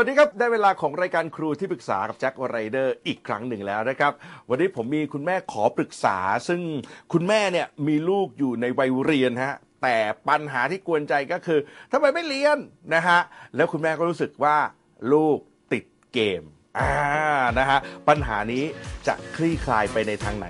[0.00, 4.12] สวัสดีครับได้เวลาของรายการครูที่ปรึกษากับแจ็คไรเดอร์อีกครั้งหนึ่งแล้วนะครับ
[4.48, 6.60] วันนี้ผมมีคุณแม่ขอปรึกษา ซึ่ง
[7.12, 9.96] คุณแม่เนี่ยมีลูกอยู่ในวัยเรียนฮะแต่
[10.28, 11.58] ปัญหาที่กวนใจก็คือ
[11.92, 12.58] ทำไมไม่เรียน
[12.94, 13.20] นะฮะ
[13.56, 14.56] แล้วคุณแม่ก็รู้สึกว่า
[15.12, 15.38] ลูก
[15.72, 16.42] ติดเกม
[16.80, 16.94] อ่า
[17.58, 17.78] นะฮะ
[18.08, 18.64] ปัญหานี้
[19.06, 20.48] จะคลี่คลายไปในทางไหน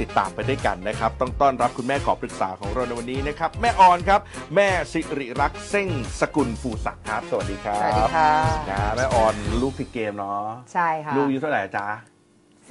[0.00, 4.20] ติดตามไปด้วยกันนะครับ ต้องต้อนรับคุณแม่ขอปรึกษาของเราในวันนี้นะครับ แม่ออนครับ
[4.54, 5.88] แม่สิริรักษ์เส้ง
[6.20, 8.30] สกุลฟูศักดิ์ครับ สวัสดีครับสวัสดีค่ะ
[8.70, 11.86] นะแม่ออนลูกติดเกมเนาะใช่ค่ะ ลูกอายุเท่าไหร่จ๊ะ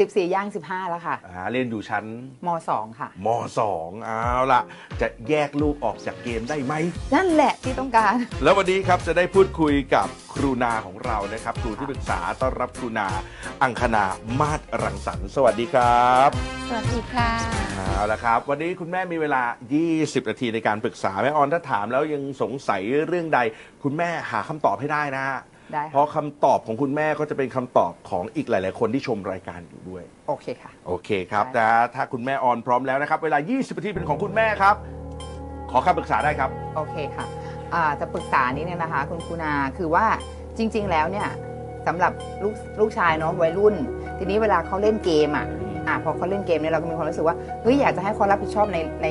[0.03, 2.05] 14 ย่าง 15 แล้วค่ะอ่าเรียนอยู่ชั้น
[2.45, 3.27] ม 2 ค่ะ ม
[3.59, 4.61] สองเอาล่ะ
[5.01, 6.73] จะแยกลูกออกจากเกมได้ไหม
[7.15, 13.07] นั่นแหละที่ต้องการ แล้ววันนี้ครับจะได้พูดคุยกับครูนาของเรานะครับ ครูที่ปรึกษาต้อนรับครูนา
[13.63, 14.05] อังคณา
[14.39, 16.29] มาศรังสรรค์สวัสดีครับ
[16.67, 17.31] สวัสดีค่ะ
[17.75, 19.43] เอาละครับ วันนี้คุณแม่มีเวลา
[19.85, 23.39] 20 นาทีในการปรึกษาแม่ออนถ้าถามแล้วยังสงสัยเรื่องใด
[23.83, 25.25] คุณแม่หาคำตอบให้ได้นะ
[25.69, 34.75] ฮะได้เพค่ะราะคำตอบของคุณแม่ก็จะเป็นคำตอบของอีกหลาย ๆ คนที่ชมรายการอยู่ด้วย โอเคค่ะ โอเคครับได้ นะถ้าคุณแม่ออนพร้อมแล้วนะครับ เวลา 20นาทีเป็นของคุณแม่ครับ
[35.71, 37.25] ขอคำปรึกษาได้ครับ โอเคค่ะ
[37.73, 40.05] อ่าจะปรึกษานี้เนี่ยนะคะ คุณครูนาคือว่า
[40.57, 41.27] จริง ๆ แล้วเนี่ย
[41.87, 43.75] สำหรับลูกลูกชายเนาะวัยรุ่น
[44.17, 45.45] ทีนี้เวลาเขาเล่นเกมอะ
[45.87, 49.07] อะพอเขาเล่นเกมเนี่ยเราก็มีความรู้สึกว่าเฮ้ยอยากจะให้เขารับผิดชอบในใน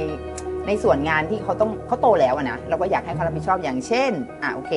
[0.66, 4.72] ในส่วนงานที่เขาต้องเขาโตแล้วอะนะเราก็อยากให้เขารับผิดชอบอย่างเช่นอะโอเค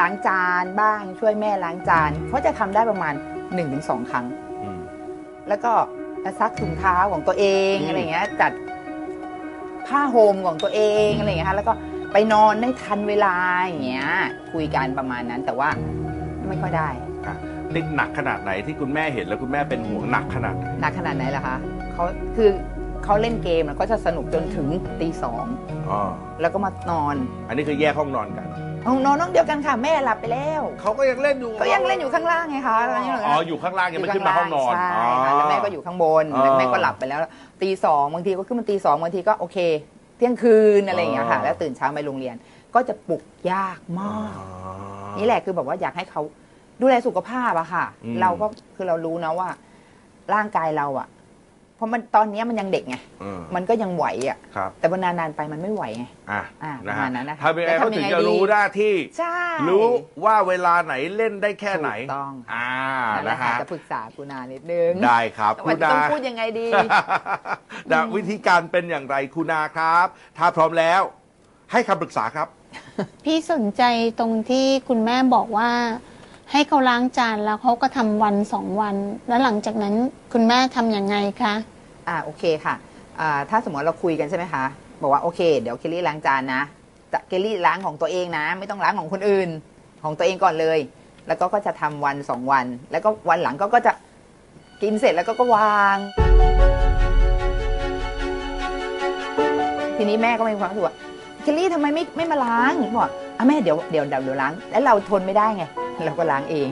[0.00, 3.14] ล้างจานบ้างช่วยแม่ล้างจานเขาจะทำได้ประมาณ
[3.62, 4.26] 1-2ครั้ง
[4.62, 4.78] อืม
[5.48, 5.72] แล้วก็
[6.40, 7.44] ซักถุงเท้าของตัวเอ
[7.74, 8.52] งอืมอะไรอย่างเงี้ยจัด
[9.86, 11.72] ผ้าโฮมของตัวเองอะไรอย่างเงี้ยค่ะแล้วก็
[12.12, 13.34] ไปนอนได้ทันเวลา
[13.64, 14.08] อย่างเงี้ย
[14.52, 15.68] คุยกันประมาณนั้นแต่ว่า
[16.48, 16.88] ไม่ค่อยได้
[17.26, 17.36] อะ
[17.72, 21.56] นี่หนักขนาดไหนที่คุณแม่เห็นแล้วคุณแม่เป็นห่วงหนักขนาดไหนหนักขนาดไหนล่ะคะ
[21.92, 22.04] เขา
[22.36, 22.50] คือ
[23.04, 24.66] เขาเล่นเกมแล้วก็จะสนุกจนถึง
[25.00, 25.44] ตีสอง
[25.90, 26.00] อ๋อ
[26.40, 27.14] แล้วก็มานอน
[27.48, 28.46] อันนี้คือแยกห้องนอนกัน
[28.86, 32.76] ห้องนอนห้องเดียวกันค่ะแม่หลับไปแล้วเขาก็ยังเล่นอยู่ก็ยังเล่นอยู่ข้างล่างไงคะ
[33.26, 37.20] อ๋ออยู่ข้างล่างยังไม่ขึ้นมาห้องนอนใช่ค่ะแล้วแม่ก็อยู่ข้างบนอ๋อแล้วแม่ก็หลับไปแล้ว
[37.62, 39.58] ตีสองบางทีก็ขึ้นมาตีสองบางทีก็โอเค
[40.16, 42.34] เที่ยงคืนอะไรอย่างเงี้ยค่ะอ๋อแล้วตื่นเช้าไปโรงเรียน
[42.74, 43.22] ก็จะปลุก
[43.52, 44.48] ยากมากอ๋อ
[45.18, 46.22] นี่แหละคือแบบว่าอยากให้เขา
[46.80, 48.46] ดูแลสุขภาพอะค่ะอืมเราก็
[48.76, 49.48] คือเรารู้นะว่า
[50.34, 51.08] ร่างกายเราอะ
[51.78, 59.36] เพราะมันตอนเนี้ยมันยังเด็กไงเออมันก็ยังไหวอะครับแต่วันนานๆไปมันไม่ไหวไง อะอะนะประฮะมาณนั้นนะคะทำยังไงแล้วเขาทำถึงยังไงจะดีรู้หน้าที่ ใช่
[59.68, 59.86] รู้
[60.24, 62.70] ว่าเวลาไหนเล่นได้แค่ไหนถูกต้องค่ะอ่า
[63.16, 66.68] นั่นแหละนะค่ะฮะจะปรึกษาคุณนานิดนึงได้ครับว่าจะต้องพูดยังไงดี
[67.92, 70.06] นะวิธีการเป็นอย่างไรคุณนาครับ
[70.38, 71.00] ถ้าพร้อมแล้ว
[71.72, 72.48] ให้คำปรึกษาครับ
[73.24, 73.82] พี่สนใจ
[74.18, 75.70] ตรงที่คุณแม่บอกว่า
[76.52, 78.96] ให้เขาล้างจานแล้วเขาก็ทำวันสองวัน
[79.28, 79.94] แล้วหลังจากนั้น
[80.32, 81.54] คุณแม่ทำยังไงคะ
[82.08, 82.74] อ่าโอเคค่ะ
[83.20, 84.64] อ่าถ้าสมมติเราคุยกันใช่ไหมคะ
[85.02, 86.62] บอกว่าโอเค เดี๋ยวเคลลี่ล้างจานนะ
[87.12, 89.48] จะเคลลี่ล้างของตัวเองนะ ไม่ต้องล้างของคนอื่น
[90.02, 90.78] ของตัวเองก่อนเลย
[91.26, 93.92] แล้วก็ก็จะทำวันสองวัน แล้วก็วันหลังก็ก็จะ
[94.82, 95.96] กินเสร็จแล้วก็ก็วาง
[99.96, 100.94] ทีนี้แม่ก็มีความรู้สึกว่า
[101.42, 105.64] เคลลี่ทำไมไม่ไม่มาล้างบอกอะแม่เดี๋ยวเดี๋ยวเดี๋ยวเดี๋ยวล้าง แล้วเราทนไม่ได้ไง
[106.04, 106.68] เราก็ล้างเอง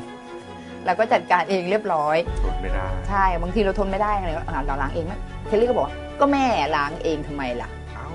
[0.86, 5.14] เราก็จัดการเองเรียบร้อย ทนไม่ได้ ใช่บางทีเราทนไม่ได้ไงอะเราล้างเองไหม
[5.46, 6.44] เคลลี่ก็บอกว่าก็แม่
[6.76, 7.68] ล้างเองทำไมล่ะ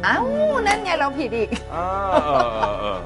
[0.04, 0.18] เอ้า
[0.68, 3.00] นั่นไงเราผิดอีก เออเออเออเออ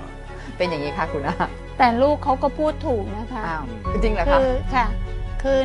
[0.57, 1.35] เป็นอย่างนี้ค่ะคุณอา
[1.77, 4.85] แต่ลูกเขาก็พูดถูกนะคะอ้าวจริงเหรอคะคือค่ะ
[5.43, 5.59] คือ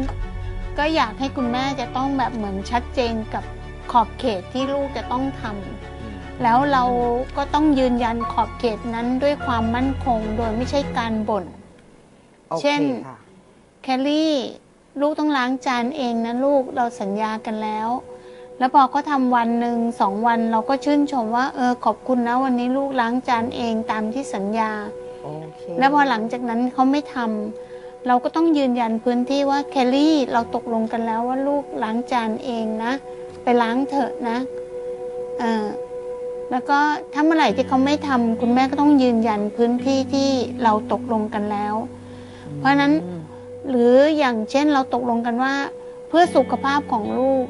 [0.79, 3.45] ก็อยากให้คุณแม่จะต้องแบบเหมือนชัดเจนกับ
[3.93, 6.85] ขอบเขตที่ลูกจะต้องทำแล้วเรา
[7.37, 11.60] ก็ต้องยืนยันขอบเขตนั้นด้วยความมั่นคงโดยไม่ใช่การบ่นโอค
[12.61, 13.17] เช่นค่ะ
[13.83, 14.35] แคลรี่
[15.01, 17.89] ลูกต้องล้างจานเองนะลูกเราสัญญากันแล้ว
[18.59, 24.71] แล้วพอเขาทำวันหนึ่งสองวันเราก็ชื่นชมว่า เออขอบคุณนะวันนี้ลูกล้างจานเองตามที่สัญญา
[25.23, 32.93] โอเคแล้วพอหลังจากนั้นเขาไม่ทำเราก็ต้องยืนยันพื้นที่ว่าแคลรี่เราตกลงกันแล้วว่าลูกล้างจานเองนะ
[33.43, 34.39] ไปล้างเถอะนะ
[35.39, 35.67] เออ
[36.51, 36.79] แล้วก็
[37.13, 40.29] ถ้าเมื่อไหร่ที่เขาไม่ทำคุณแม่ก็ต้องยืนยันพื้นที่ที่
[40.63, 41.75] เราตกลงกันแล้ว
[42.61, 43.21] เพราะฉะนั้นอืม
[43.69, 45.55] หรืออย่างเช่นเราตกลงกันว่า
[46.09, 47.45] เพื่อสุขภาพของลูก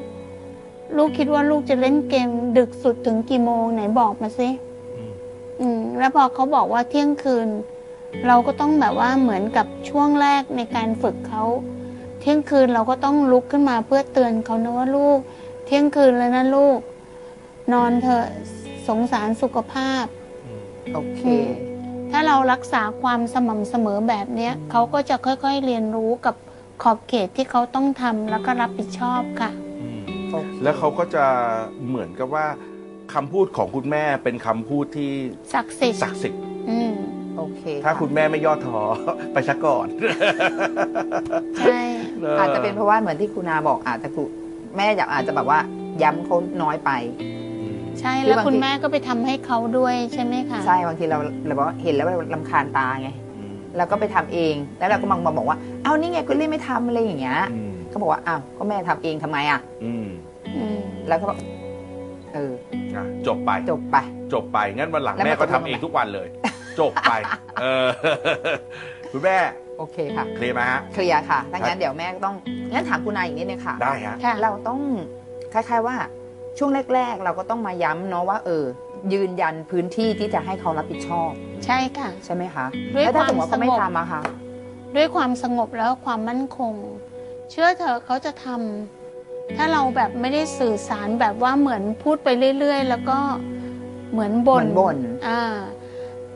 [0.97, 4.49] ลูกคิดว่าลูกจะเล่นเกม ดึกสุดถึงกี่โมงไหนบอกมาสิ
[4.97, 5.11] อืม
[5.59, 7.47] อืมแล้วพอเขาบอกว่าเที่ยงคืน
[8.27, 11.43] เราก็ต้องแบบว่าเหมือนกับช่วงแรกในการฝึกเขา
[12.19, 15.19] เที่ยงคืนเราก็ต้องลุกขึ้นมาเพื่อเตือนเขานะว่าลูก
[15.65, 16.79] เที่ยงคืนแล้วนะลูก
[17.73, 18.25] นอนเถอะ
[18.87, 20.05] สงสารสุขภาพ
[20.93, 21.35] โอเคอื
[21.69, 21.70] ม
[22.11, 26.35] ถ้าเรารักษาความสม่ำเสมอแบบเนี้ยเขาก็จะค่อยๆเรียนรู้กับ
[26.83, 31.25] ขอบเขตที่เขาต้องทำแล้วก็รับผิดชอบค่ะอืมโอเคแล้วเขาก็จะ
[31.87, 32.45] เหมือนกับว่า
[33.13, 35.11] คำพูดของคุณแม่เป็นคำพูดที่
[35.53, 36.93] ศักดิ์สิทธิ์ศักดิ์สิทธิ์อืม
[37.37, 38.79] โอโอเค ถ้าะคุณแม่ไม่ย่อท้อ
[39.33, 39.87] ไปซะก่อน
[41.59, 41.79] ใช่
[42.39, 44.27] อาจจะเป็นเพราะว่าเหมือนที่คุณนาบอกอาจจะคุณ
[44.77, 45.59] แม่อยากอาจจะแบบว่า
[46.03, 46.91] ย้ำเขาน้อยไป
[47.99, 53.09] ใช่หรืแล้วอบางทีคุณแม่ก็ไปทำให้เขาด้วยใช่ไหมคะใช่บางทีเราเราบอกว่าเห็นแล้วเราลำคาญตาไง
[53.77, 60.05] เราก็ไปทำเอง แล้วเราก็มังมาบอกว่าเอานี่ไงคุณลี่ไม่ทำอะไรอย่างเงี้ยอืมก็บอกว่าอ้าวก็แม่ทำเองทำไมอะอืม
[60.55, 61.37] อืมแล้วก็บอก
[62.33, 62.51] เออ
[62.95, 63.97] อะจบไปจบไป
[64.33, 66.27] จบไปงั้นวันหลังแล้วแม่มันก็ตกลทำงเองไหมทุกวันเลย
[66.79, 67.13] จบไป
[67.61, 67.87] เออ
[69.11, 69.37] คุณแม่
[69.77, 72.35] โอเคค่ะเคลียร์ไหมฮะเคลียร์ค่ะถ้างั้นเดี๋ยวแม่ก็ต้อง
[72.73, 74.79] งั้นถามคุณนายอีกนิดนึงค่ะได้ฮะค่ะเราต้อง
[75.53, 75.95] คล้ายๆว่า
[76.57, 78.65] ช่วงแรก ๆ เราก็ต้องมาย้ำเนาะว่าเออ
[79.13, 81.29] ยืนยันพื้นที่ที่จะให้เขารับผิดชอบ
[81.65, 84.21] ใช่ค่ะ ใช่ไหมคะด้วยแล้วถ้าสมมควาติมว่าเขาไม่สงบ ทำอะคะ
[84.95, 86.73] ด้วยความสงบแล้วความมั่นคง
[87.49, 92.27] เชื่อเถอะเขาจะทำถ้าเราแบบไม่ได้สื่อสารแบบว่าเหมือนพูดไป
[92.59, 93.19] เรื่อย ๆ แล้วก็
[94.11, 94.97] เหมือนเหบ่มืนอนบ่น
[95.27, 95.41] อ่า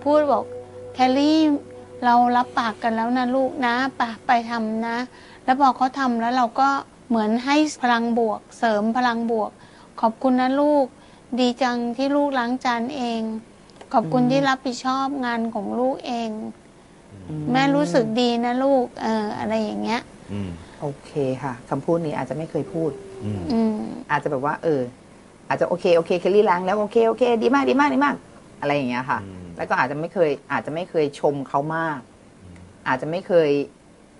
[0.03, 0.43] พูดบอก
[0.93, 1.39] แคลรี่
[2.05, 4.97] เรารับปากกันแล้วนะลูกนะไปไปทำนะ
[5.45, 6.69] แล้วพอเขาทำแล้วเราก็
[7.09, 9.51] เหมือนให้พลังบวก เสริมพลังบวก
[10.01, 10.85] ขอบคุณนะลูก
[11.39, 13.21] ดีจังที่ลูกล้างจานเอง
[13.93, 16.29] ขอบคุณที่รับผิดชอบงานของลูกเอง
[17.51, 20.01] แม่รู้สึกดีนะลูก เออ อะไรอย่างเงี้ย
[20.31, 20.49] อืม
[20.81, 21.11] โอเค
[21.43, 22.91] ค่ะคำพูดนี้อาจจะไม่เคยพูด
[23.23, 23.75] อืมอืม
[24.11, 24.81] อาจจะแบบว่า เออ
[25.49, 28.15] อาจจะโอเคโอเคเคลลี่ล้างแล้วโอเคโอเค ดีมากดีมากดีมาก
[28.61, 31.99] อะไรอย่างเงี้ยค่ะอืมแล้วก็อาจจะไม่เคย อาจจะไม่เคยชมเขามาก
[32.87, 33.49] อาจจะไม่เคย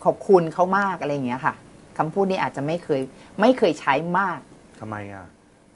[0.04, 1.54] ขอบคุณเขามากอะไรอย่างเงี้ยค่ะ
[1.98, 3.02] คำพูดนี้อาจจะไม่เคย
[3.42, 4.40] ไม่เคยใช้มาก
[4.80, 5.26] ทำไมอะ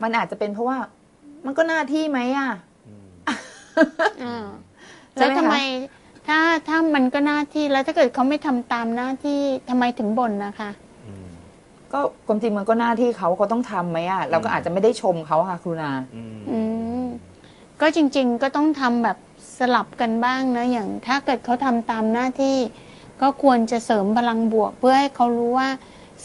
[0.01, 0.77] มันอาจจะเป็นเพราะว่า
[1.45, 2.51] มันก็หน้าที่ไหมอะ
[2.87, 3.07] อืม
[4.23, 4.45] อ่า
[5.13, 5.57] ใช่แล้วไหมคะทำไม
[6.27, 10.69] ถ้าถ้ามันก็หน้าที่แล้วถ้าเกิดเขาไม่ทำตามหน้าที่ทำไมถึงบ่นนะคะ
[11.07, 11.27] อืม
[11.93, 16.59] ก็ความจริงมันก็หน้าที่เขาเขาต้องทำไหมอะเราก็อาจจะไม่ได้ชมเขาค่ะครูนาอืมอื
[17.03, 17.05] ม
[17.81, 19.17] ก็จริง ๆ ก็ต้องทำแบบ
[19.59, 22.57] สลับกันบ้างนะอย่าง ถ้าเกิดเขาทำตามหน้าที่
[23.21, 25.69] ก็ควรจะเสริมพลังบวกเพื่อให้เขารู้ว่า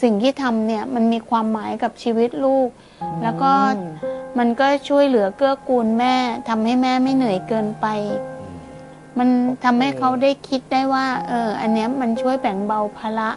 [0.01, 2.69] สิ่งที่ทำเนี่ยมันมีความหมายกับชีวิตลูก
[3.23, 3.51] แล้วก็
[4.37, 6.15] มันก็ช่วยเหลือเกื้อกูลแม่
[6.49, 7.87] ทำให้แม่ไม่เหนื่อยเกินไป
[9.17, 9.29] มัน
[9.63, 13.29] ทำให้เขาได้คิดได้ว่าเอออันเนี้ยมันช่วยแบ่งเบาภาระ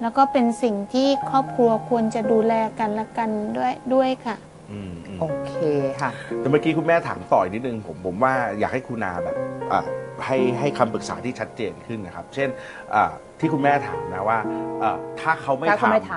[0.00, 4.36] แล้วก็เป็นสิ่งที่ครอบครัวควรจะดูแลกันและกันด้วยด้วยค่ะ
[4.70, 5.54] อืมอืม โอเค
[6.00, 9.36] ค่ะ แต่เมื่อกี้คุณแม่ถามต่อยนิดนึงผมผมว่าอยากให้คุณนาแบบ
[9.72, 9.82] อะ
[10.26, 12.48] ให้ให้คำปรึกษาที่ชัดเจนขึ้นนะครับ เช่น
[12.94, 13.04] อะ
[13.40, 14.38] ที่คุณแม่ถามนะว่า
[14.82, 16.12] อะถ้าเขาไม่ถ้าเขาไม่ท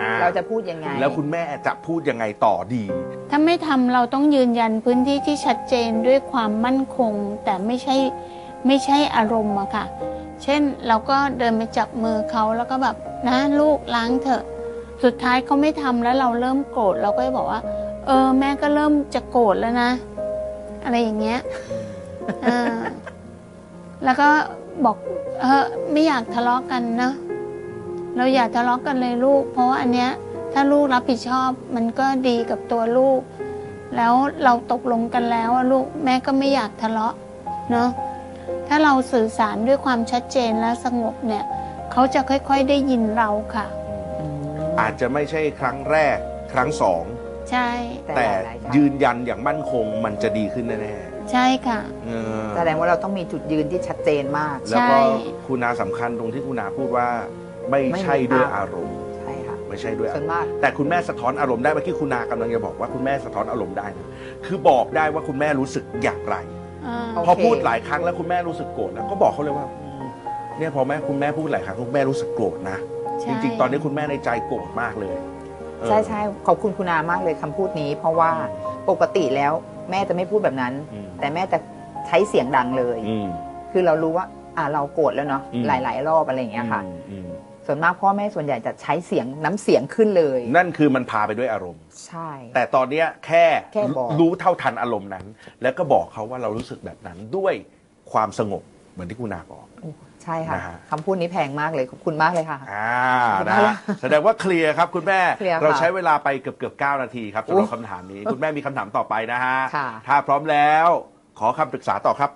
[0.00, 2.84] อ่ำเราจะพูดยังไง แล้วคุณแม่จะพูดยังไงต่อดี
[3.30, 7.12] ถ้าไม่ทำเราต้องยืนยันพื้นที่ที่ชัดเจนด้วยความมั่นคง
[7.44, 7.96] แต่ไม่ใช่
[8.66, 9.84] ไม่ใช่อารมณ์อะค่ะ
[10.42, 12.96] เช่นเราก็เดินไปจับมือเขาแล้วก็แบบ
[13.28, 14.42] นะลูกล้างเถอะ
[15.04, 17.60] สุดท้ายเขาไม่ทำแล้วเราเริ่มโกรธเราก็จะบอกว่า
[18.06, 19.90] เออ แม่ก็เริ่มจะโกรธแล้วนะ
[20.84, 21.40] อะไรอย่างเงี้ย
[24.04, 24.28] แล้วก็
[24.84, 24.96] บอก
[25.40, 27.12] เออไม่อยากทะเลาะกันนะ
[28.16, 30.10] เราอย่าทะเลาะกันเลยลูก เพราะว่าอันเนี้ย
[30.52, 33.20] ถ้าลูกรับผิดชอบ มันก็ดีกับตัวลูก
[33.96, 37.14] แล้วเราตกลงกันแล้วลูกแม่ก็ไม่อยากทะเลาะ
[37.70, 37.88] เนาะ
[38.68, 41.44] ถ้าเราสื่อสารด้วยความชัดเจนและสงบเนี่ย
[41.92, 43.66] เขาจะค่อยๆได้ยินเราค่ะ
[44.80, 46.16] อาจจะไม่ใช่ครั้งแรก
[46.52, 47.02] ครั้งสอง
[47.52, 47.68] ใช่
[48.06, 50.94] แต่แต่หลายๆครั้งยืนยันอย่างมั่นคงมันจะดีขึ้นแน่
[51.32, 52.10] ใช่ค่ะ ๆเอ
[52.42, 55.00] อแสดงว่าเราต้องมีจุดยืนที่ชัดเจนมาก แล้วก็ใช่
[55.46, 57.08] คุณนาสำคัญตรงที่คุณนาพูดว่า
[57.70, 64.08] ไม่ไม่ใช่มีด้วยอารมณ์ อารมณ์ ใช่ค่ะไม่ใช่ด้วยอาส่รวนมณ์มากแต่คุณแม่สะท้อนอารมณ์ได้เมื่อกี้คุณนากำลังจะบอกว่าคุณแม่สะท้อนอารมณ์ได้นะ
[64.46, 66.36] คือบอกได้ว่าคุณแม่รู้สึกอย่างไร
[66.86, 70.04] อ่าโอเคพอพูดหลายครั้งแล้วคุณแม่รู้สึกโกรธแล้วก็บอกเขาเลยว่าอืม
[70.58, 72.78] เนี่ยพอแม่คุณแม่พูดหลายครั้งคุณแม่รู้สึกโกรธนะ
[73.20, 75.32] ใช่จริงๆ ตอนนี้คุณแม่ในใจโกรธมากเลยเออ
[75.88, 78.30] ใช่ใช่ขอบคุณคุณนามากเลยคำพูดนี้ เพราะว่า
[78.90, 79.52] ปกติแล้ว
[79.90, 81.58] แม่จะไม่พูดแบบนั้น อืม แต่แม่จะ
[82.06, 83.26] ใช้เสียงดังเลย อืม
[83.72, 87.26] คือเรารู้ว่าอ่าเราโกรธแล้วเนาะอืม หลาย ๆ รอบอะไรอย่างเงี้ยค่ะอืมอืม
[87.66, 95.26] ส่วนมากพ่อแม่ส่วนใหญ่จะใช้เสียงน้ำเสียงขึ้นเลย นั่นคือมันพาไปด้วยอารมณ์ ใช่ แต่ตอนเนี้ยแค่แค่บอก รู้เท่าทันอารมณ์นั้น
[95.62, 97.54] แล้วก็บอกเขาว่าเรารู้สึกแบบนั้นด้วย
[98.12, 98.62] ความสงบ
[98.92, 99.66] เหมือนที่คุณนาบอก
[100.24, 102.92] ใช่ค่ะนะฮะ คำพูดนี้แพงมากเลย ขอบคุณมากเลยค่ะ อ่า
[103.26, 110.86] ขอบคุณนะมากฮะแสดงว่าเคลียร์ครับคุณแม่ เคลียร์ค่ะเราใช้เวลาไปเกือบเกือบเก้านาทีครับสำหรับโอ้คำถามนี้ คุณแม่มีคำถามต่อไปนะฮะ ค่ะ ถ้าพร้อมแล้ว
[111.38, 112.30] ขอคำปรึกษาต่อครับ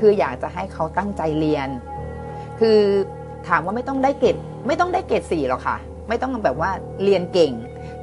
[0.00, 1.68] คืออยากจะให้เขาตั้งใจเรียน
[2.60, 2.80] คือ
[3.48, 5.76] ถามว่าไม่ต้องได้เกรดไม่ต้องได้เกรดสี่หรอกค่ะ
[6.08, 6.70] ไม่ต้องแบบว่า
[7.04, 7.52] เรียนเก่ง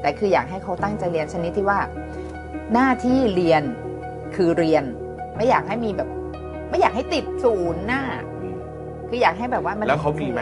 [0.02, 1.80] แต่คืออยากให้เขาตั้งใจเรียนชนิดที่ว่า
[2.74, 3.64] หน้าที่เรียน
[4.36, 4.84] คือเรียน
[5.36, 6.10] ไม่อยากให้มีแบบ
[6.70, 8.02] ไม่อยากให้ติดศูนย์หน้า
[9.10, 10.42] คืออยากให้แบบว่ามันแล้วเขามีไหม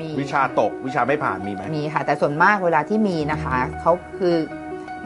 [0.00, 4.36] มีวิชาตกวิชาไม่ผ่านมีไหม มีค่ะ แต่ส่วนมากเวลาที่มีนะคะเขาคือ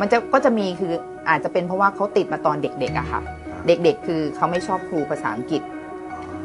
[0.00, 0.92] มันจะก็จะมีคือ
[1.28, 3.20] อาจจะเป็นเพราะว่าเขาติดมาตอนเด็กๆอะค่ะ
[3.66, 5.62] เด็กๆ คือเขาไม่ชอบครูภาษาอังกฤษ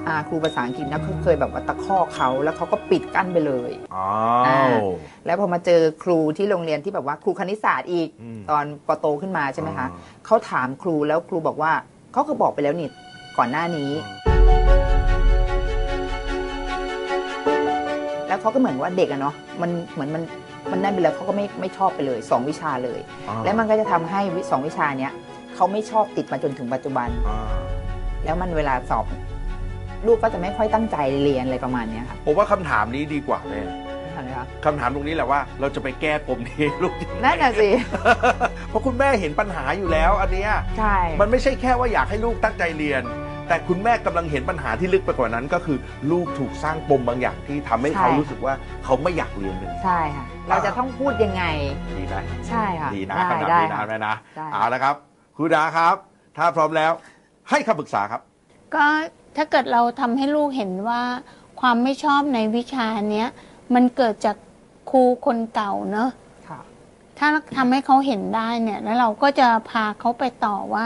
[0.08, 4.08] อ่าครูภาษาอังกฤษนะเขาเคยแบบว่าตะคอกเขาแล้วเขาก็ปิดกั้นไปเลย อ้า
[4.48, 4.78] อ่าว
[5.26, 11.72] แล้วพอมาเจอครูที่โรงเรียนที่แบบว่าครูคณิตศาสตร์อีกอืมตอนปโตขึ้นมาใช่ไหมคะอ่า เขาถามครูแล้วครูบอกว่า
[12.14, 12.90] เขาก็บอกไปแล้วนี่
[13.38, 13.92] ก่อนหน้านี้
[18.34, 20.24] แล้วเขาก็เหมือนว่าเด็กอะเนาะมันเหมือนมัน
[20.72, 25.12] มันนั่นไปแล้วเขาก็ไม่ไม่ชอบไปเลยสองวิชาเลยอ่าแล้วมันก็จะทำให้วิสองวิชาเนี้ย
[25.56, 27.40] เขาไม่ชอบติดมาจนถึงปัจจุบันอ่า
[28.26, 29.06] แล้วมันเวลาสอบ
[30.08, 33.62] ลูกก็จะไม่ค่อยตั้งใจเรียนอะไรประมาณเนี้ยค่ะผมว่าคำถามนี้ดีกว่าแม่
[34.14, 37.70] เห็นไหมคะคำถามตรงนี้แหละว่าเราจะไปแก้ปมนี้ให้ลูกยังไงนั่นน่ะสิ
[38.70, 43.04] เพราะคุณแม่เห็นปัญหาอยู่แล้ว อันเนี้ยใช่มันไม่ใช่แค่ว่าอยากให้ลูกตั้งใจเรียน
[43.48, 45.78] แต่คุณแม่กำลังเห็นปัญหาที่ลึกไปกว่านั้น ก็คือ
[46.12, 51.44] ลูกถูกสร้างปมบางอย่างที่ทำให้เขารู้สึกว่าเขาไม่อยากเรียนเลย ใช่ค่ะ เราจะต้องพูดยังไง
[51.98, 52.16] ดีไหม
[52.48, 54.96] ใช่ค่ะดีนะได้คำถามได้ดีนะค่ะ แม่นะได้ เอาละครับ
[55.36, 55.96] ครูดาครับ
[56.38, 56.92] ถ้าพร้อมแล้ว
[57.50, 58.22] ให้คำปรึกษาครับ
[58.76, 58.86] ก็
[59.36, 61.02] ถ้าเกิดเราทำให้ลูกเห็นว่า
[61.62, 63.28] ความไม่ชอบในวิชาเนี้ย
[63.74, 64.36] มันเกิดจาก
[64.92, 66.10] ครูคนเก่าเนอะ
[66.50, 66.60] ค่ะ
[67.20, 70.86] ถ้าทำให้เขาเห็นได้เนี่ย แล้วเราก็จะพาเขาไปต่อว่า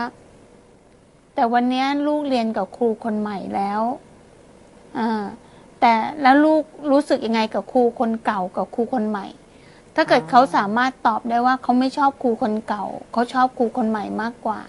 [1.39, 3.81] แต่วันนี้ลูกเรียนกับครูคนใหม่แล้ว
[4.97, 5.25] อ่า
[5.79, 9.27] แต่แล้วลูกรู้สึกยังไงกับครูคนเก่ากับครูคนใหม่
[9.95, 14.59] ถ้าเกิดเขาสามารถตอบได้ว่าเขาไม่ชอบครูคนเก่า เขาชอบครูคนใหม่มากกว่า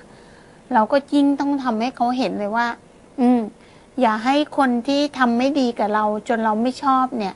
[0.73, 2.67] เราก็ยิ่งต้องทำให้เขาเห็นเลยว่า
[3.21, 3.41] อืม
[4.01, 7.35] อย่าให้คนที่ทำไม่ดีกับเรา จนเราไม่ชอบเนี่ย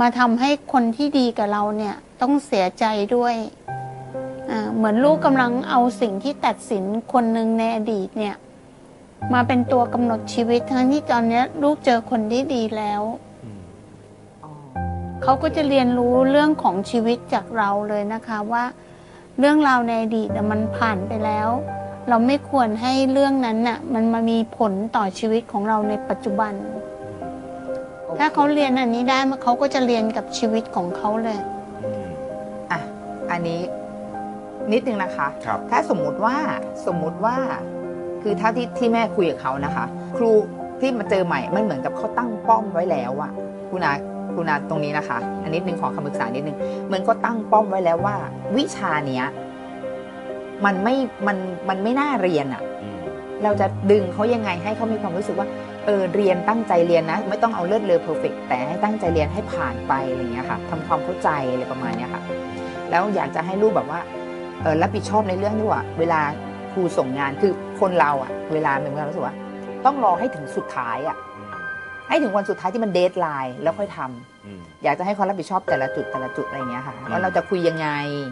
[0.00, 2.84] มาทำให้คนที่ดีกับเราเนี่ย ต้องเสียใจ
[3.16, 3.34] ด้วย
[4.76, 8.36] เหมือนลูกกำลังเอาสิ่งที่ตัดสินคนหนึ่งในอดีตเนี่ย
[9.32, 13.02] มาเป็นตัวกำหนดชีวิต ทั้งที่ตอนเนี้ยลูกเจอคนที่ดีแล้ว
[14.44, 14.50] อ๋อ
[15.22, 18.64] เขาก็จะเรียนรู้เรื่องของชีวิตจากเราเลยนะคะว่า
[19.38, 21.48] เรื่องราวในอดีตน่ะมันผ่านไปแล้ว
[22.08, 26.52] เราไม่ควรให้เรื่องนั้นน่ะ มันมามีผลต่อชีวิตของเราในปัจจุบัน
[28.04, 31.38] โอคถ้าเขาเรียนอันนี้ได้เขาก็จะเรียนกับชีวิตของเขาเลย
[32.70, 32.80] อะ
[33.30, 33.60] อันนี้
[34.72, 36.36] นิดนึงนะคะ ครับ ถ้าสมมุติว่า
[36.86, 37.36] สมมุติว่า
[38.22, 39.84] คือถ้าที่ที่แม่คุยกับเขานะคะ
[40.16, 40.30] ครู
[40.80, 43.30] ที่มาเจอใหม่มันเหมือนกับเขาตั้งป้อมไว้แล้วอะ
[43.70, 43.92] คุณอา
[44.34, 46.56] คุณอาตรงนี้นะคะ อันนิดนึงขอคำปรึกษานิดนึง
[46.86, 48.16] เหมือนก็ตั้งป้อมไว้แล้วว่า
[48.56, 49.24] วิชาเนี้ย
[50.64, 50.94] มันไม่
[51.26, 51.36] มัน
[51.68, 52.62] มันไม่น่าเรียนอะ
[53.44, 55.48] เราจะดึงเขายังไงให้เขามีความรู้สึกว่า
[55.86, 62.22] เออเรียนตั้งใจเรียนนะ ไม่ต้องเอาเลือดเลอเพอร์เฟกแต่ให้ตั้งใจเรียนให้ผ่านไปอะไรอย่างเงี้ยค่ะทำความเข้าใจอะไรประมาณเนี้ยค่ะ
[62.90, 64.27] แล้วอยากจะให้ลูกแบบว่าเออ
[64.82, 66.20] รับผิดชอบในเรื่องที่ว่า เวลา
[66.72, 69.34] ครูส่งงานคือคนเราอะเวลามีความรู้สึกว่า
[69.86, 71.16] ต้องรอให้ถึงสุดท้ายอะ
[72.08, 77.88] ให้ถึงวันสุดท้ายที่มัน deadline แล้วค่อยทำอยากจะให้เขารับผิดชอบแต่ละจุดแต่ละจุดอะไรอย่างเงี้ยค่ะว่าเราจะคุยยังไง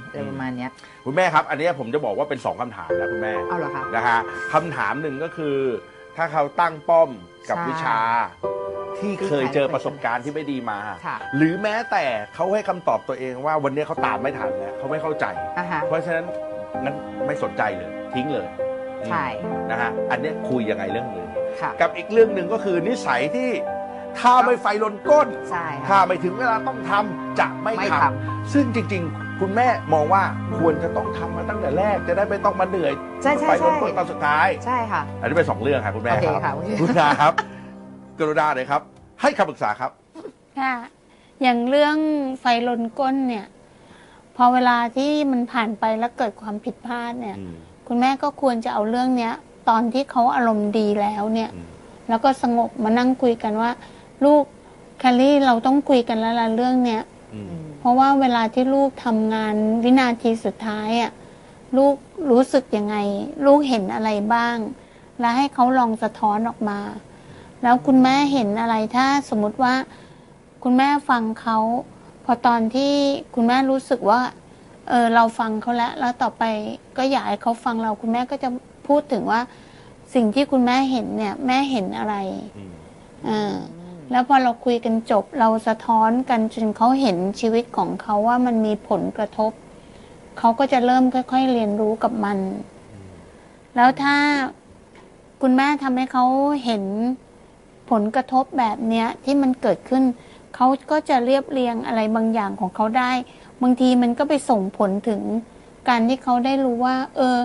[0.06, 0.70] อะไรประมาณเนี้ย
[1.04, 4.18] คุณแม่ครับ อันเนี้ยผมจะบอกว่าเป็นสองคำถามนะคุณแม่อ๋อเหรอคะนะฮะ
[4.52, 5.56] คำถามหนึ่งก็คือ
[6.16, 7.10] ถ้าเขาตั้งป้อม
[7.48, 7.98] กับใช่วิชา
[9.00, 15.24] ที่เคยเจอประสบการณ์ที่ไม่ดีมา ค่ะหรือแม้แต่เขาให้คำตอบตัวเองว่าวันนี้เขาตามไม่ทันแล้วเขาไม่เข้าใจ
[15.58, 16.24] อะฮะ เพราะฉะนั้น
[16.84, 16.94] งั้น
[17.26, 18.46] ไม่สนใจเลย ทิ้งเลย
[19.10, 19.24] ใช่
[19.70, 21.26] นะฮะอันเนี้ยคุยยังไงเรื่องหนึ่ง
[21.60, 23.50] ค่ะ กับอีกเรื่องหนึ่งก็คือนิสัยที่
[24.20, 30.22] ถ้าไม่ไฟลนก้น ใช่ถ้าค่ะ ไม่ถึงเวลาต้องทำจะไม่ไม่ททำ ซึ่งจริง ๆ คุณแม่มองว่า
[30.58, 37.32] ควรจะต้องทำมาตั้งแต่แรกจะได้ไม่ต้องมาเหนื่อยใช่ใช่ไฟลใช่นก้นตอนสุดท้าย ใช่ค่ะ อันนี้เป็นสองเรื่องครับคุณแม่โอเคครับค่ะโอเค คุณนาครับ
[38.18, 38.82] กรุณาเลยครับ
[39.20, 39.90] ให้คำปรึกษาครับ
[40.60, 40.74] ค่ะ
[41.42, 41.96] อย่างเรื่อง
[42.40, 43.46] ไฟลนก้นเนี่ย
[44.36, 47.36] พอเวลาที่มันผ่านไปแล้วเกิดความผิดพลาดเนี่ย
[47.86, 49.32] คุณแม่ก็ควรจะเอาเรื่องเนี้ย
[49.68, 51.66] ตอนที่เขาอารมณ์ดีแล้วเนี่ยอืม
[52.08, 53.70] แล้วก็สงบมานั่งคุยกันว่า
[54.24, 54.42] ลูก
[54.98, 57.02] แคลรี่เราต้องคุยกันแล้วล่ะเรื่องเนี้ย
[57.80, 59.54] เพราะว่าเวลาที่ลูกทำงาน
[59.84, 61.12] วินาทีสุดท้ายอะ
[61.76, 61.94] ลูก
[62.30, 62.96] รู้สึกยังไง
[63.46, 64.56] ลูกเห็นอะไรบ้าง
[65.20, 66.78] แล้วให้เขาลองสะท้อนออกมา
[67.62, 69.74] แล้วคุณแม่เห็นอะไรถ้าสมมุติว่า
[70.64, 71.58] คุณแม่ฟังเขา
[72.24, 72.92] พอตอนที่
[73.34, 74.20] คุณแม่รู้สึกว่า
[74.88, 76.44] เออเราฟังเขาแล้ว แล้วต่อไป
[76.96, 78.48] ก็อยากให้เขาฟังเรา คุณแม่ก็จะ
[78.86, 79.40] พูดถึงว่า
[80.14, 82.14] สิ่งที่คุณแม่เห็นเนี่ย แม่เห็นอะไร
[83.28, 83.56] อ่า
[84.10, 89.52] แล้วพอเราคุยกันจบเราสะท้อนกันจนเขาเห็นชีวิตของเขาว่ามันมีผลกระทบ
[90.38, 92.38] เขาก็จะเริ่มค่อย ๆ เรียนรู้กับมัน
[93.76, 94.16] แล้วถ้า
[95.42, 96.24] คุณแม่ทำให้เขา
[96.64, 96.84] เห็น
[97.90, 100.04] ผลกระทบแบบเนี้ยที่มันเกิดขึ้น
[100.54, 103.12] เขาก็จะเรียบเรียงอะไรบางอย่างของเขาได้
[103.62, 105.22] บางทีมันก็ไปส่งผลถึง
[105.88, 107.38] การที่เขาได้รู้ว่า เออ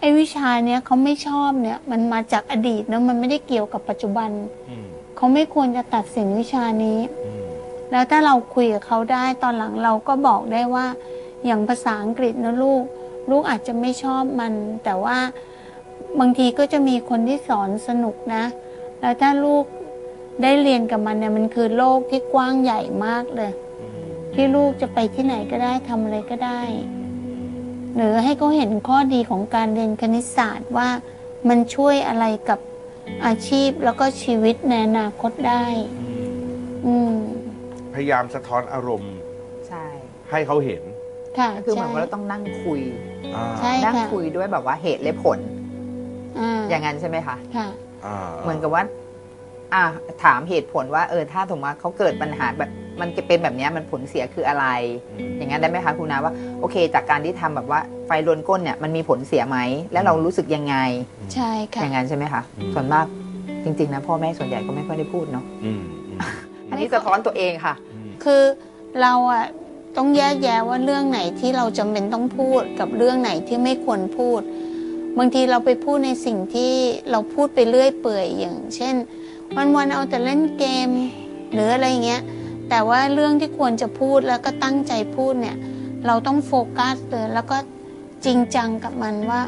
[0.00, 4.30] ไอวิชาเนี้ยเขาไม่ชอบเนี่ย มันมาจากอดีตนะมันไม่ได้เกี่ยวกับปัจจุบัน
[5.16, 6.98] เขาไม่ควรจะตัดสินวิชานี้
[7.90, 10.86] แล้วถ้าเราคุยกับเขาได้ตอนหลังเราก็บอกได้ว่า
[11.44, 12.82] อย่างภาษาอังกฤษนะลูก
[13.30, 14.52] ลูกอาจจะไม่ชอบมัน
[14.84, 15.18] แต่ว่า
[16.20, 18.44] บางทีก็จะมีคนที่สอนสนุกนะ
[19.00, 19.64] แล้วถ้าลูก
[20.42, 23.52] ได้เรียนกับมันเนี่ยมันคือโลกที่กว้างใหญ่มากเลย
[24.34, 26.60] ที่ลูกจะไปที่ไหนก็ได้ทำอะไรก็ได้
[27.96, 30.88] หรือให้เขาเห็นข้อดีของการเรียนคณิตศาสตร์ว่า
[31.48, 32.58] มันช่วยอะไรกับ
[33.26, 35.64] อาชีพแล้วก็ชีวิตในอนาคตได้
[36.86, 37.14] อืม
[37.94, 39.14] พยายามสะท้อนอารมณ์
[39.68, 39.84] ใช่
[40.30, 40.82] ให้เขาเห็น
[41.38, 42.80] ค่ะก็คือเหมือนใช่ว่าเราต้องนั่งคุย
[43.34, 45.38] อ่า ใช่นั่งค่ะคุยด้วยแบบว่าเหตุและผล
[46.38, 47.68] อ่าอย่างนั้นใช่ไหมคะ ค่ะอ่า
[48.42, 48.82] เหมือนกับว่า
[49.74, 49.84] อะ
[50.24, 54.66] ถามเหตุผลว่าเออถ้าสมมติว่าเขาเกิดปัญหาแบบมันจะเป็นแบบเนี้ยมันผลเสียคืออะไร
[55.36, 59.58] อย่างนั้นได้ไหมคะคุณนาว่าโอเค จากการที่ทำแบบว่าไฟลนก้นเนี่ยมันมีผลเสียไหม
[59.92, 60.76] แล้วเรารู้สึกยังไง
[61.34, 62.42] ใช่ค่ะอย่างนั้นใช่ไหมคะ
[62.74, 63.06] ส่วนมาก
[63.64, 66.18] จริงๆนะพ่อแม่ส่วนใหญ่ก็ไม่ค่อยได้พูดเนาะอืมอืม
[66.70, 68.42] อันนี้สะท้อนตัวเองค่ะอืมคือ
[69.02, 69.44] เราอะ
[69.96, 74.40] ต้องแยกแยะว่าเรื่องไหนที่เราจำเป็นต้องพูดกับเรื่องไหนที่ไม่ควรพูด
[75.18, 76.72] บางทีเราไปพูดในสิ่งที่
[77.10, 78.94] เราพูดไปเรื่อยเปื่อยอย่าง เช่น
[79.76, 80.88] วันๆเอาแต่เล่นเกม
[81.52, 82.22] หรืออะไรเงี้ย
[82.68, 85.56] แต่ว่าเรื่องที่ควรจะพูดแล้วก็ตั้งใจพูดเนี่ย
[86.06, 87.58] เราต้องโฟกัสเลยแล้วก็
[88.24, 89.40] จริงจังกับมันว่า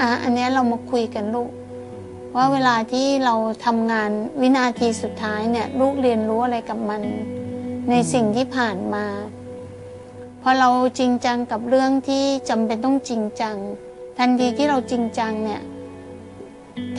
[0.00, 1.50] อะอันนี้เรามาคุยกันลูก
[2.36, 3.34] ว่าเวลาที่เรา
[3.64, 4.10] ทำงาน
[4.40, 7.02] วินาทีสุดท้ายเนี่ย ลูกเรียนรู้อะไรกับมัน
[7.90, 9.06] ในสิ่งที่ผ่านมา
[10.42, 13.56] พอเราจริงจังกับเรื่องที่จำเป็นต้องจริงจัง
[14.18, 15.60] ทันทีที่เราจริงจังเนี่ย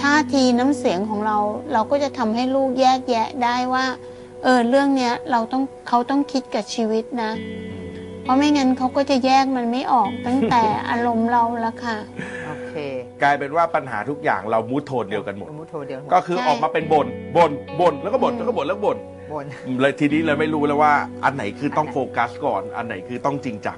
[0.01, 1.37] ท่าทีน้ำเสียงของเรา
[1.73, 3.85] เราก็จะทำให้ลูกแยกแยะได้ว่า
[4.43, 7.31] เออเรื่องเนี้ยเราต้องเขาต้องคิดกับชีวิตนะ
[8.23, 11.97] เพราะไม่งั้นเขาก็จะแยกมันไม่ออกตั้งแต่อารมณ์เราแล้วค่ะ
[12.47, 12.73] โอเค
[13.21, 18.97] กลายเป็นว่าปัญหาทุกอย่างเรามูดโทนเดียวกันหมดมุโทเดียวก็คือใช่ ออกมาเป็นบ่นบ่นบ่นแล้วก็บ่นอืมแล้วก็บ่นแล้วก็บ่น
[19.33, 19.45] บน
[19.81, 23.77] เลยทีนี้เลยไม่รู้แล้วว่า อันไหนคือต้องโฟกัสก่อน อันไหนคือต้องจริงจัง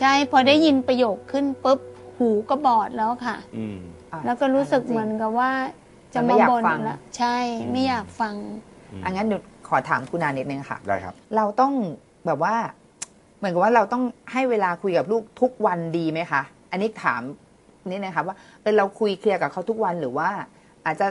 [0.00, 1.78] ใช่พอได้ยินประโยคขึ้นปุ๊บ
[2.20, 3.78] หูก็บอดแล้วค่ะ อืม
[4.24, 5.50] แล้วก็รู้สึกเหมือนกับว่า
[6.14, 7.36] จะมันไม่มาอยากบ่นฟังละใช่
[7.72, 8.34] ไม่อยากฟัง
[9.04, 11.72] อันงั้นเดี๋ยวขอถามคุณนานิดนึงค่ะ ได้ครับ เราต้อง
[12.26, 12.54] แบบว่า
[13.38, 14.02] เหมือนกับว่าเราต้อง
[14.32, 17.22] ให้เวลาคุยกับลูกทุกวันดีไหมคะ อันนี้ถาม
[17.88, 20.28] นี่นะคะว่าเออเราคุยเคลียร์กับเขาทุกวันหรือว่า
[20.84, 21.06] อาจจะ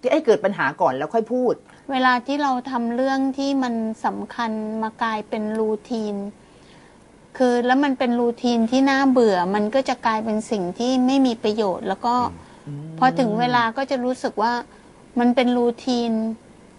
[0.00, 1.54] ที่ไอ้เกิดปัญหาก่อนแล้วค่อยพูด
[1.92, 3.74] เวลาที่เราทำเรื่องที่มัน
[4.06, 4.50] สำคัญ
[4.82, 6.14] มากลายเป็นรูทีน
[7.36, 12.14] คือแล้วมันเป็นรูทีนที่น่าเบื่อ มันก็จะกลายเป็นสิ่งที่ไม่มีประโยชน์ แล้วก็
[12.98, 14.52] พอถึงเวลาก็จะรู้สึกว่า
[15.18, 16.12] มันเป็นรูทีน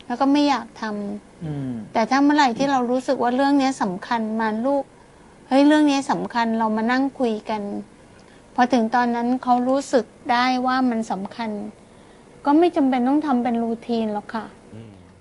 [0.07, 4.83] แล้วก็ไม่อยากทำอืมแต่ถ้าเมื่อไหร่ที่เรารู้สึกว่าเรื่องนี้สำคัญมาลูก
[5.47, 7.61] เฮ้ยเรื่องนี้สำคัญเรามานั่งคุยกัน
[8.55, 11.49] พอถึงตอนนั้นเขารู้สึกได้ว่ามันสำคัญ
[12.45, 14.45] ก็ไม่จำเป็นต้องทำเป็นรูทีนหรอกค่ะ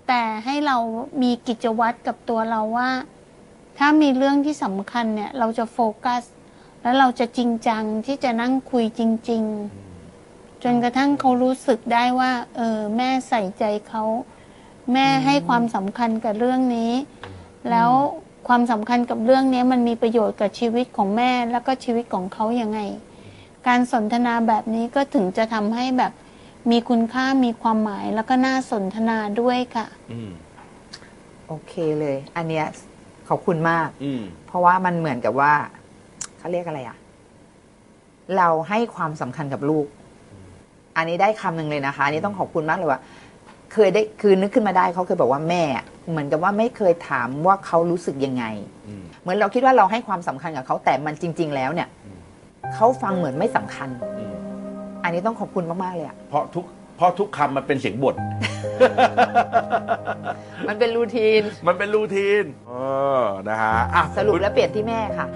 [0.09, 0.77] แต่ให้เรา
[1.23, 2.89] มีกิจวัตรกับตัวเราว่า
[3.79, 6.23] ถ้ามีเรื่องที่สำคัญเนี่ย เราจะโฟกัส
[6.83, 9.43] แล้วเราจะจริงจังที่จะนั่งคุยจริง
[10.03, 14.05] ๆ จนกระทั่งเขารู้สึกได้ว่า เออ แม่ใส่ใจเขา
[14.93, 16.93] แม่ให้ความสำคัญกับเรื่องนี้
[17.71, 17.91] แล้ว
[18.49, 22.81] ความสำคัญกับเรื่องนี้มันมีประโยชน์กับชีวิตของแม่แล้วก็ชีวิตของเขายังไง
[23.67, 26.13] การสนทนาแบบนี้ก็ถึงจะทำให้แบบ
[26.71, 30.31] มีคุณค่ามีความหมายแล้วก็น่าสนทนาด้วยค่ะ อืม
[31.47, 32.67] โอเคเลย อันเนี้ย
[33.29, 35.53] ขอบคุณมาก อืม เพราะว่ามันเหมือนกับว่า
[36.39, 36.97] เขาเรียกอะไรอะ
[38.37, 39.87] เราให้ความสำคัญกับลูก
[40.97, 43.01] อันนี้ได้คำหนึ่งเลยนะคะ อันนี้ต้องขอบคุณมากเลยว่า
[43.73, 48.45] เคยได้คือนึกขึ้นมาได้เขาเคยบอกว่าแม่อะเหมือนกับว่าไม่เคยถามว่าเขารู้สึกยังไง
[48.87, 52.19] อืม เหมือนเราคิดว่าเราให้ความสำคัญกับเขาแต่มันจริง ๆ แล้วเนี่ยอืม
[52.75, 54.35] เขาฟังเหมือนไม่สำคัญ อืม
[55.05, 56.65] อันนี้ต้องขอบคุณมากๆเลยอะเพราะทุก
[56.97, 58.17] เพราะทุกคำมันเป็นเสียงบ่น
[60.69, 62.73] มันเป็นรูทีน มันเป็นรูทีน เอ
[63.21, 65.27] อ นะฮะอะสรุปแล้วเปลี่ยนที่แม่ค่ะ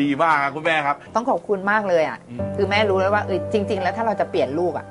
[0.00, 4.86] ดีมากครับคุณแม่ครับ ต้องขอบคุณมากเลยอะอืม คือแม่รู้แล้วว่าเออจริง ๆ แล้วถ้าเราจะเปลี่ยนลูกอะ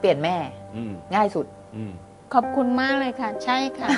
[0.00, 0.36] เปลี่ยนแม่
[0.76, 1.46] อืมง่ายสุด
[1.76, 1.92] อืม
[2.34, 3.88] ขอบคุณมากเลยค่ะ ใช่ค่ะ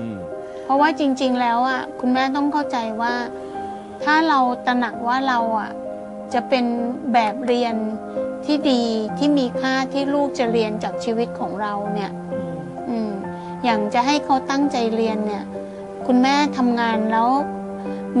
[0.00, 0.18] อืม
[0.64, 3.14] เพราะว่าจริง ๆ แล้วอะคุณแม่ต้องเข้าใจว่า
[4.04, 5.70] ถ้าเราตระหนักว่าเราอะ
[6.34, 6.64] จะเป็น
[7.12, 7.74] แบบเรียน
[8.44, 8.82] ที่ดี
[9.18, 12.10] ที่มีค่าที่ลูกจะเรียนจากชีวิตของเราเนี่ย
[12.88, 13.10] อืม
[13.64, 15.44] อย่างจะให้เขาตั้งใจเรียนเนี่ย
[16.06, 17.30] คุณแม่ทำงานแล้ว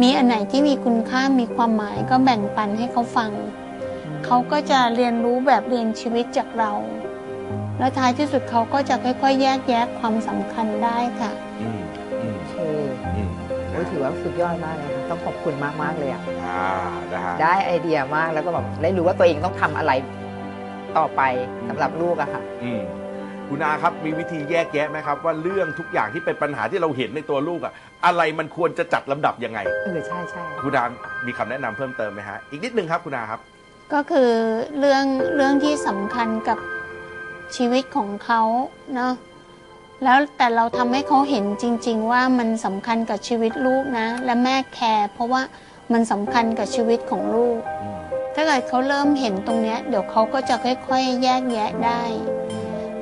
[0.00, 3.30] มีอันไหนที่มีคุณค่ามีความหมายก็แบ่งปันให้เขาฟัง
[4.24, 6.72] เขาก็จะเรียนรู้แบบเรียนชีวิตจากเรา
[7.78, 11.77] แล้วท้ายที่สุดเขาก็จะค่อยๆ แยกแยะความสำคัญได้ค่ะ อืมอืม
[13.90, 16.68] ถือว่าสุดยอดมากเลยค่ะต้องขอบคุณมากมากๆเลยอะอ่า
[17.12, 19.92] นะฮะได้ไอเดียมากแล้วก็แบบได้รู้ว่าตัวเองต้องทำอะไร
[20.98, 21.22] ต่อไป
[21.68, 22.80] สำหรับลูกอะค่ะ อืม
[23.48, 27.72] คุณอาครับมีวิธีแยกแยะไหมครับ ว่าเรื่องทุกอย่างที่เป็นปัญหาที่เราเห็นในตัวลูกอะ
[28.06, 30.84] อะไรมันควรจะจัดลำดับยังไง เออใช่ใช่คุณอา
[31.26, 33.40] มีคำแนะนำเพิ่มเติมไหมฮะ อีกนิดนึงครับคุณอาครับ
[33.92, 34.30] ก็คือ
[34.78, 35.04] เรื่อง
[35.36, 36.58] เรื่องที่สำคัญกับ
[37.56, 38.40] ชีวิตของเขา
[38.94, 39.12] เนาะ
[40.04, 45.42] แล้วแต่เราทำให้เขาเห็นจริง ๆ ว่ามันสำคัญกับชีวิตลูกนะ และแม่แคร์เพราะว่า
[45.92, 47.98] มันสำคัญกับชีวิตของลูกอืม
[48.34, 52.02] ถ้าเกิดเขาเริ่มเห็นตรงเนี้ยเดี๋ยวเขาก็จะค่อยๆ แยกแยะได้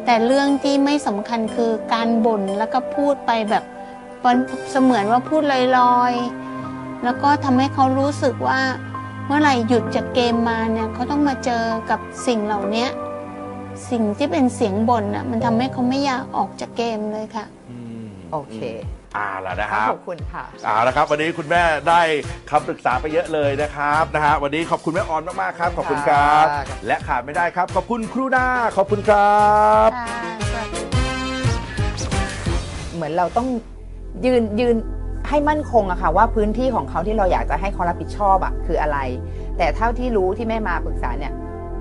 [0.04, 3.64] แต่เรื่องที่ไม่สำคัญคือการบ่นแล้วก็พูดไปแบบ
[4.70, 5.42] เสมือนว่าพูด
[5.78, 8.60] ลอยๆ แล้วก็ทำให้เขารู้สึกว่า
[9.26, 12.86] เมื่อไหร่หยุดจากเกมมาเนี่ยเขาต้องมาเจอกับสิ่งเหล่านี้
[13.90, 18.58] สิ่งที่เป็นเสียงบ่นอะมันทำให้เขาไม่อยากออกจากเกมเลยค่ะ อืมโอเค
[19.14, 22.00] เอ่าล่ะนะครับขอบคุณค่ะ เอาละครับ วันนี้คุณแม่ได้
[22.50, 29.44] คำปรึกษาไปเยอะเลยนะครับนะฮะวันนี้ขอบคุณแม่ออนมากๆครับขอบคุณครับ ค่ะ และขาดไม่ได้ครับ ขอบคุณครูนาขอบคุณครั
[29.88, 29.90] บ
[32.94, 33.48] เหมือนเราต้อง
[34.24, 34.76] ยืนยืน
[35.28, 38.98] ให้มั่นคงอะค่ะ ว่าพื้นที่ของเขาที่เราอยากจะให้เขารับผิดชอบอะคืออะไร
[39.58, 41.32] แต่เท่าที่รู้ที่แม่มาปรึกษาเนี่ย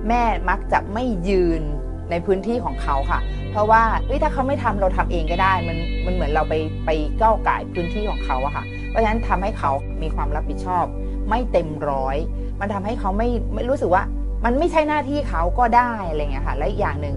[0.08, 1.62] แม่มักจะไม่ยืน
[2.10, 3.82] ในพื้นที่ของเขาค่ะ เพราะว่า
[4.22, 6.54] ถ้าเขาไม่ทำเราทำเองก็ได้ มันมันเหมือนเราไป
[6.86, 6.90] ไป
[7.20, 9.70] ก้าวไก่พื้นที่ของเขาอะค่ะ เพราะฉะนั้นทำให้เขา
[10.02, 10.84] มีความรับผิดชอบ
[11.28, 12.16] ไม่เต็มร้อย
[12.60, 14.02] มันทำให้เขาไม่ไม่รู้สึกว่า
[14.44, 17.16] มันไม่ใช่หน้าที่เขาก็ได้อะไรเงี้ยค่ะ และอีกอย่างหนึ่ง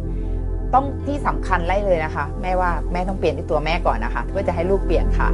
[0.73, 5.29] ต้องที่สำคัญไล่เลยนะคะ แม่ว่าแม่ต้องเปลี่ยนที่ตัวแม่ก่อนนะคะเพื่อจะให้ลูกเปลี่ยนค่ะ